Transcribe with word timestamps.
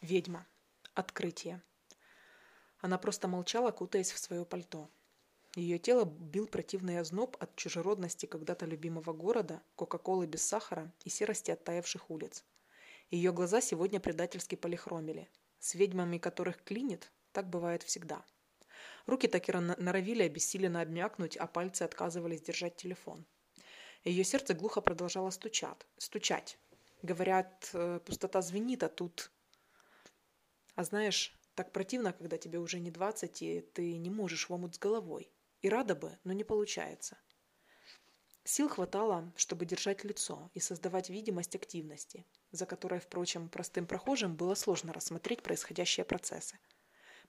Ведьма. 0.00 0.46
Открытие. 0.94 1.60
Она 2.78 2.98
просто 2.98 3.26
молчала, 3.26 3.72
кутаясь 3.72 4.12
в 4.12 4.18
свое 4.18 4.44
пальто. 4.44 4.88
Ее 5.56 5.78
тело 5.80 6.04
бил 6.04 6.46
противный 6.46 7.00
озноб 7.00 7.36
от 7.40 7.56
чужеродности 7.56 8.26
когда-то 8.26 8.64
любимого 8.64 9.12
города, 9.12 9.60
кока-колы 9.74 10.28
без 10.28 10.46
сахара 10.46 10.92
и 11.04 11.10
серости 11.10 11.50
оттаивших 11.50 12.10
улиц. 12.10 12.44
Ее 13.10 13.32
глаза 13.32 13.60
сегодня 13.60 13.98
предательски 13.98 14.54
полихромили. 14.54 15.28
С 15.58 15.74
ведьмами, 15.74 16.18
которых 16.18 16.62
клинит, 16.62 17.10
так 17.32 17.50
бывает 17.50 17.82
всегда. 17.82 18.24
Руки 19.06 19.26
так 19.26 19.48
и 19.48 19.52
норовили 19.52 20.22
обессиленно 20.22 20.80
обмякнуть, 20.80 21.36
а 21.36 21.48
пальцы 21.48 21.82
отказывались 21.82 22.42
держать 22.42 22.76
телефон. 22.76 23.26
Ее 24.04 24.22
сердце 24.22 24.54
глухо 24.54 24.80
продолжало 24.80 25.30
стучать. 25.30 25.88
стучать. 25.96 26.56
Говорят, 27.02 27.70
э, 27.72 27.98
пустота 28.04 28.42
звенит, 28.42 28.84
а 28.84 28.88
тут 28.88 29.32
а 30.78 30.84
знаешь, 30.84 31.36
так 31.56 31.72
противно, 31.72 32.12
когда 32.12 32.38
тебе 32.38 32.60
уже 32.60 32.78
не 32.78 32.92
двадцать, 32.92 33.42
и 33.42 33.62
ты 33.62 33.96
не 33.96 34.10
можешь 34.10 34.48
в 34.48 34.52
омут 34.52 34.76
с 34.76 34.78
головой. 34.78 35.28
И 35.60 35.68
рада 35.68 35.96
бы, 35.96 36.16
но 36.22 36.32
не 36.32 36.44
получается. 36.44 37.18
Сил 38.44 38.68
хватало, 38.68 39.32
чтобы 39.34 39.66
держать 39.66 40.04
лицо 40.04 40.52
и 40.54 40.60
создавать 40.60 41.10
видимость 41.10 41.56
активности, 41.56 42.24
за 42.52 42.64
которой, 42.64 43.00
впрочем, 43.00 43.48
простым 43.48 43.88
прохожим 43.88 44.36
было 44.36 44.54
сложно 44.54 44.92
рассмотреть 44.92 45.42
происходящие 45.42 46.04
процессы. 46.04 46.60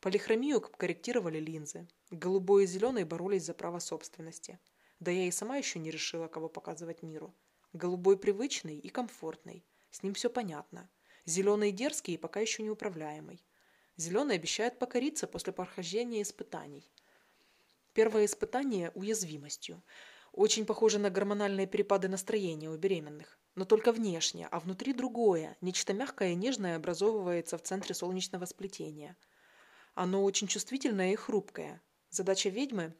Полихромию 0.00 0.60
корректировали 0.60 1.40
линзы. 1.40 1.88
Голубой 2.10 2.64
и 2.64 2.66
зеленый 2.66 3.04
боролись 3.04 3.46
за 3.46 3.54
право 3.54 3.78
собственности. 3.78 4.58
Да 5.00 5.10
я 5.10 5.24
и 5.26 5.30
сама 5.30 5.56
еще 5.56 5.78
не 5.78 5.90
решила, 5.90 6.28
кого 6.28 6.50
показывать 6.50 7.02
миру. 7.02 7.34
Голубой 7.72 8.18
привычный 8.18 8.76
и 8.76 8.90
комфортный. 8.90 9.64
С 9.90 10.02
ним 10.02 10.12
все 10.12 10.28
понятно. 10.28 10.90
Зеленый 11.24 11.72
дерзкий 11.72 12.14
и 12.14 12.18
пока 12.18 12.40
еще 12.40 12.62
неуправляемый. 12.62 13.42
Зеленый 13.98 14.36
обещает 14.36 14.78
покориться 14.78 15.26
после 15.26 15.52
прохождения 15.52 16.22
испытаний. 16.22 16.90
Первое 17.92 18.24
испытание– 18.24 18.90
уязвимостью. 18.94 19.82
Очень 20.32 20.64
похоже 20.64 20.98
на 20.98 21.10
гормональные 21.10 21.66
перепады 21.66 22.08
настроения 22.08 22.70
у 22.70 22.76
беременных. 22.78 23.38
Но 23.54 23.66
только 23.66 23.92
внешне, 23.92 24.48
а 24.50 24.60
внутри 24.60 24.94
другое. 24.94 25.58
Нечто 25.60 25.92
мягкое 25.92 26.30
и 26.30 26.34
нежное 26.34 26.76
образовывается 26.76 27.58
в 27.58 27.62
центре 27.62 27.94
солнечного 27.94 28.46
сплетения. 28.46 29.16
Оно 29.94 30.24
очень 30.24 30.46
чувствительное 30.46 31.12
и 31.12 31.16
хрупкое. 31.16 31.82
Задача 32.08 32.48
ведьмы 32.48 32.94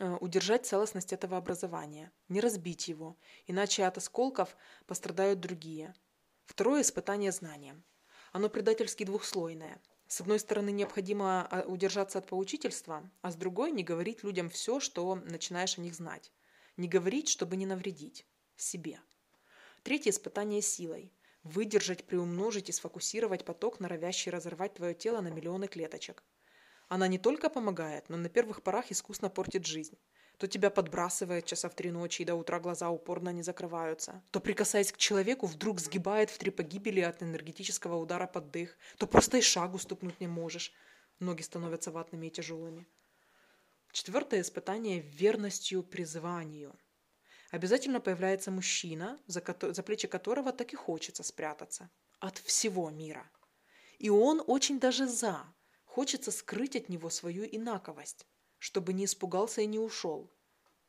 э,– 0.00 0.16
удержать 0.20 0.66
целостность 0.66 1.12
этого 1.12 1.36
образования, 1.36 2.10
не 2.28 2.40
разбить 2.40 2.88
его, 2.88 3.16
иначе 3.46 3.84
от 3.84 3.98
осколков 3.98 4.56
пострадают 4.86 5.38
другие– 5.38 5.94
Второе 6.46 6.82
испытание 6.82 7.32
знанием. 7.32 7.84
Оно 8.32 8.48
предательски 8.48 9.04
двухслойное. 9.04 9.82
С 10.08 10.20
одной 10.20 10.38
стороны, 10.38 10.70
необходимо 10.70 11.46
а, 11.50 11.62
удержаться 11.62 12.18
от 12.18 12.26
поучительства, 12.26 13.08
а 13.22 13.30
с 13.30 13.36
другой– 13.36 13.70
не 13.72 13.82
говорить 13.82 14.22
людям 14.22 14.48
все, 14.48 14.78
что 14.78 15.16
начинаешь 15.16 15.78
о 15.78 15.80
них 15.80 15.94
знать. 15.94 16.32
Не 16.76 16.88
говорить, 16.88 17.28
чтобы 17.28 17.56
не 17.56 17.66
навредить. 17.66 18.24
Себе. 18.56 19.00
Третье 19.82 20.10
испытание 20.10 20.62
силой. 20.62 21.12
Выдержать, 21.42 22.04
приумножить 22.04 22.68
и 22.68 22.72
сфокусировать 22.72 23.44
поток, 23.44 23.80
норовящий 23.80 24.30
разорвать 24.30 24.74
твое 24.74 24.94
тело 24.94 25.20
на 25.20 25.28
миллионы 25.28 25.68
клеточек. 25.68 26.22
Она 26.88 27.08
не 27.08 27.18
только 27.18 27.50
помогает, 27.50 28.08
но 28.08 28.16
на 28.16 28.28
первых 28.28 28.62
порах 28.62 28.90
искусно 28.92 29.28
портит 29.28 29.66
жизнь 29.66 29.98
то 30.38 30.46
тебя 30.46 30.70
подбрасывает 30.70 31.46
часа 31.46 31.68
в 31.68 31.74
три 31.74 31.90
ночи, 31.90 32.22
и 32.22 32.24
до 32.24 32.34
утра 32.34 32.60
глаза 32.60 32.90
упорно 32.90 33.30
не 33.30 33.42
закрываются, 33.42 34.22
то, 34.30 34.40
прикасаясь 34.40 34.92
к 34.92 34.98
человеку, 34.98 35.46
вдруг 35.46 35.80
сгибает 35.80 36.30
в 36.30 36.38
три 36.38 36.50
погибели 36.50 37.00
от 37.00 37.22
энергетического 37.22 37.96
удара 37.96 38.26
под 38.26 38.50
дых, 38.50 38.76
то 38.98 39.06
просто 39.06 39.38
и 39.38 39.40
шагу 39.40 39.78
ступнуть 39.78 40.20
не 40.20 40.26
можешь. 40.26 40.72
Ноги 41.18 41.40
становятся 41.40 41.90
ватными 41.90 42.26
и 42.26 42.30
тяжелыми. 42.30 42.86
Четвертое 43.92 44.42
испытание– 44.42 45.00
верностью 45.00 45.82
призванию. 45.82 46.78
Обязательно 47.50 48.00
появляется 48.00 48.50
мужчина, 48.50 49.18
за, 49.26 49.40
ко- 49.40 49.72
за 49.72 49.82
плечи 49.82 50.06
которого 50.06 50.52
так 50.52 50.74
и 50.74 50.76
хочется 50.76 51.22
спрятаться. 51.22 51.88
От 52.18 52.36
всего 52.36 52.90
мира. 52.90 53.30
И 53.98 54.10
он 54.10 54.42
очень 54.46 54.78
даже 54.78 55.06
за. 55.06 55.46
Хочется 55.84 56.30
скрыть 56.30 56.76
от 56.76 56.90
него 56.90 57.08
свою 57.08 57.46
инаковость 57.46 58.26
чтобы 58.58 58.92
не 58.92 59.04
испугался 59.04 59.60
и 59.62 59.66
не 59.66 59.78
ушел. 59.78 60.30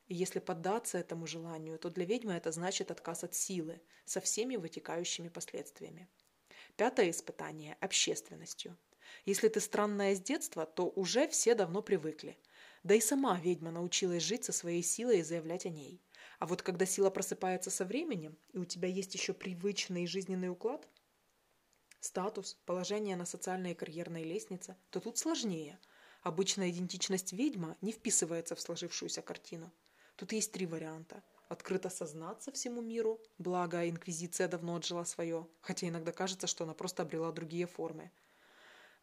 И 0.07 0.15
если 0.15 0.39
поддаться 0.39 0.97
этому 0.97 1.27
желанию, 1.27 1.77
то 1.77 1.89
для 1.89 2.05
ведьмы 2.05 2.33
это 2.33 2.51
значит 2.51 2.91
отказ 2.91 3.23
от 3.23 3.35
силы 3.35 3.81
со 4.05 4.21
всеми 4.21 4.55
вытекающими 4.55 5.27
последствиями. 5.27 6.07
Пятое 6.77 7.09
испытание– 7.09 7.77
общественностью. 7.81 8.77
Если 9.25 9.47
ты 9.49 9.59
странная 9.59 10.15
с 10.15 10.21
детства, 10.21 10.65
то 10.65 10.89
уже 10.89 11.27
все 11.27 11.55
давно 11.55 11.81
привыкли. 11.81 12.37
Да 12.83 12.93
и 12.93 13.01
сама 13.01 13.39
ведьма 13.39 13.71
научилась 13.71 14.23
жить 14.23 14.45
со 14.45 14.53
своей 14.53 14.83
силой 14.83 15.19
и 15.19 15.23
заявлять 15.23 15.65
о 15.65 15.69
ней. 15.69 16.01
А 16.39 16.45
вот 16.45 16.61
когда 16.61 16.85
сила 16.85 17.09
просыпается 17.09 17.69
со 17.69 17.83
временем, 17.83 18.37
и 18.53 18.59
у 18.59 18.65
тебя 18.65 18.87
есть 18.87 19.13
еще 19.13 19.33
привычный 19.33 20.07
жизненный 20.07 20.49
уклад, 20.49 20.87
статус, 21.99 22.57
положение 22.65 23.15
на 23.15 23.25
социальной 23.25 23.71
и 23.71 23.75
карьерной 23.75 24.23
лестнице, 24.23 24.77
то 24.89 25.01
тут 25.01 25.17
сложнее– 25.17 25.79
Обычная 26.23 26.69
идентичность 26.69 27.33
ведьма 27.33 27.77
не 27.81 27.91
вписывается 27.91 28.55
в 28.55 28.61
сложившуюся 28.61 29.21
картину. 29.21 29.71
Тут 30.15 30.31
есть 30.31 30.51
три 30.51 30.65
варианта. 30.65 31.23
Открыто 31.47 31.89
сознаться 31.89 32.51
всему 32.51 32.81
миру, 32.81 33.21
благо 33.37 33.87
Инквизиция 33.87 34.49
давно 34.49 34.75
отжила 34.75 35.05
свое, 35.05 35.47
хотя 35.61 35.87
иногда 35.87 36.11
кажется, 36.11 36.47
что 36.47 36.65
она 36.65 36.73
просто 36.73 37.03
обрела 37.03 37.31
другие 37.31 37.67
формы. 37.67 38.11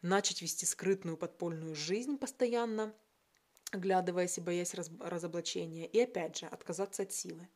Начать 0.01 0.43
вести 0.43 0.65
скрытную 0.65 1.17
подпольную 1.17 1.73
жизнь 1.73 2.17
постоянно, 2.17 2.93
оглядываясь 3.71 4.37
и 4.37 4.41
боясь 4.41 4.75
раз 4.75 4.91
разоблачения, 4.99 5.87
и 5.87 5.99
опять 5.99 6.37
же 6.37 6.45
отказаться 6.45 7.03
от 7.03 7.11
силы. 7.11 7.47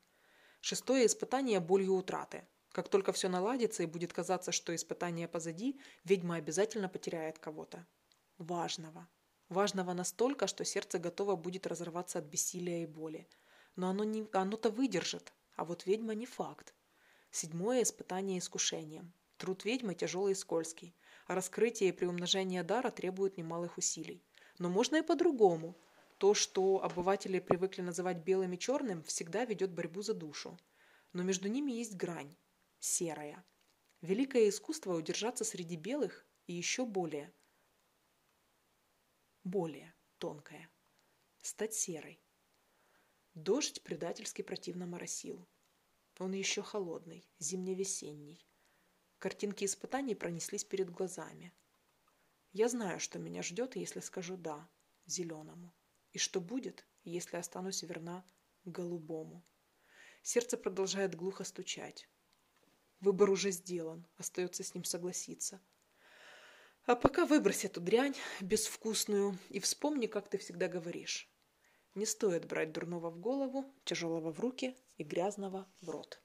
Шестое 0.62 1.06
испытание 1.06 1.60
болью 1.60 1.94
утраты. 1.94 2.48
Как 2.72 2.90
только 2.90 3.12
все 3.14 3.30
наладится 3.30 3.84
и 3.84 3.88
будет 3.88 4.14
казаться, 4.14 4.52
что 4.52 4.74
испытание 4.74 5.28
позади, 5.28 5.80
ведьма 6.04 6.36
обязательно 6.36 6.90
потеряет 6.90 7.38
кого-то. 7.38 7.86
Важного 8.38 9.08
важного 9.50 9.94
настолько, 9.94 10.48
что 10.48 10.64
сердце 10.64 11.00
готово 11.00 11.36
будет 11.36 11.68
разорваться 11.68 12.20
от 12.20 12.26
бессилия 12.26 12.84
и 12.84 12.86
боли. 12.86 13.28
Но 13.76 13.90
оно 13.90 14.04
не, 14.04 14.28
оно-то 14.32 14.70
выдержит, 14.70 15.34
а 15.56 15.66
вот 15.66 15.86
ведьма 15.86 16.14
не 16.14 16.26
факт. 16.26 16.74
Седьмое 17.32 17.84
испытание 17.84 18.40
искушением. 18.40 19.14
Труд 19.38 19.66
ведьмы 19.66 19.96
тяжелый 19.96 20.34
и 20.34 20.36
скользкий, 20.36 20.96
а 21.28 21.36
раскрытие 21.36 21.90
и 21.90 21.94
приумножение 21.94 22.64
дара 22.64 22.92
требуют 22.92 23.38
немалых 23.38 23.78
усилий. 23.78 24.24
Но 24.58 24.70
можно 24.70 24.98
и 24.98 25.02
по-другому. 25.02 25.78
То, 26.18 26.34
что 26.34 26.84
обыватели 26.84 27.40
привыкли 27.40 27.82
называть 27.82 28.18
белым 28.18 28.54
и 28.54 28.60
черным, 28.60 29.04
всегда 29.04 29.46
ведет 29.46 29.72
борьбу 29.72 30.02
за 30.02 30.14
душу. 30.14 30.60
Но 31.14 31.24
между 31.24 31.48
ними 31.48 31.72
есть 31.72 31.96
грань– 31.96 32.36
серая. 32.80 33.46
Великое 34.02 34.50
искусство 34.50 34.96
удержаться 34.96 35.46
среди 35.46 35.78
белых 35.78 36.26
и 36.48 36.54
еще 36.54 36.86
более– 36.86 37.34
более 39.50 39.96
тонкая, 40.20 40.70
стать 41.42 41.74
серой. 41.74 42.22
Дождь 43.34 43.82
предательски 43.82 44.42
противно 44.42 44.86
моросил. 44.86 45.48
Он 46.20 46.34
еще 46.34 46.62
холодный, 46.62 47.28
зимне-весенний. 47.40 48.46
Картинки 49.18 49.66
испытаний 49.66 50.16
пронеслись 50.16 50.64
перед 50.64 50.90
глазами. 50.90 51.54
Я 52.52 52.70
знаю, 52.70 53.00
что 53.00 53.18
меня 53.18 53.42
ждет, 53.42 53.76
если 53.76 54.02
скажу 54.02 54.38
«да» 54.38 54.70
зеленому. 55.06 55.74
И 56.12 56.20
что 56.20 56.42
будет, 56.42 56.86
если 57.04 57.38
останусь 57.38 57.84
верна 57.84 58.26
голубому. 58.66 59.44
Сердце 60.22 60.58
продолжает 60.58 61.16
глухо 61.16 61.44
стучать. 61.44 62.08
Выбор 63.00 63.30
уже 63.30 63.52
сделан, 63.52 64.06
остается 64.18 64.64
с 64.64 64.74
ним 64.74 64.84
согласиться– 64.84 65.62
а 66.86 66.96
пока 66.96 67.26
выбрось 67.26 67.66
эту 67.66 67.82
дрянь 67.82 68.16
безвкусную 68.42 69.38
и 69.50 69.60
вспомни, 69.60 70.08
как 70.08 70.30
ты 70.30 70.38
всегда 70.38 70.68
говоришь. 70.68 71.30
Не 71.96 72.06
стоит 72.06 72.46
брать 72.46 72.72
дурного 72.72 73.10
в 73.10 73.20
голову, 73.20 73.66
тяжелого 73.84 74.32
в 74.32 74.40
руки 74.40 74.76
и 74.98 75.04
грязного 75.04 75.68
в 75.82 75.90
рот. 75.90 76.22